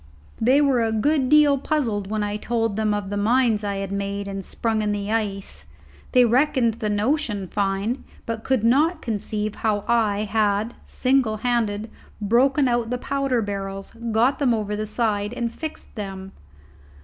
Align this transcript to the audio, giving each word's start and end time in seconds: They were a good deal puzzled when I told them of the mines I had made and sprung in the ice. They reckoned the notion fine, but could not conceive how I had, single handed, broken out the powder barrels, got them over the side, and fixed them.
They 0.41 0.61
were 0.61 0.83
a 0.83 0.91
good 0.91 1.29
deal 1.29 1.59
puzzled 1.59 2.09
when 2.09 2.23
I 2.23 2.35
told 2.35 2.75
them 2.75 2.91
of 2.91 3.11
the 3.11 3.17
mines 3.17 3.63
I 3.63 3.75
had 3.75 3.91
made 3.91 4.27
and 4.27 4.43
sprung 4.43 4.81
in 4.81 4.93
the 4.93 5.11
ice. 5.11 5.67
They 6.13 6.25
reckoned 6.25 6.79
the 6.79 6.89
notion 6.89 7.47
fine, 7.47 8.03
but 8.25 8.43
could 8.43 8.63
not 8.63 9.03
conceive 9.03 9.53
how 9.53 9.85
I 9.87 10.23
had, 10.23 10.73
single 10.87 11.37
handed, 11.45 11.91
broken 12.19 12.67
out 12.67 12.89
the 12.89 12.97
powder 12.97 13.43
barrels, 13.43 13.91
got 14.11 14.39
them 14.39 14.55
over 14.55 14.75
the 14.75 14.87
side, 14.87 15.33
and 15.33 15.53
fixed 15.53 15.93
them. 15.93 16.31